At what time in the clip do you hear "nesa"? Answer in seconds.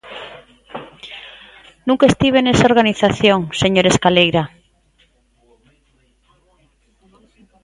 2.45-2.69